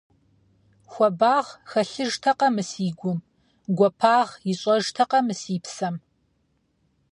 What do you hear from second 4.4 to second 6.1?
ищӀэжтэкъэ мы си псэм?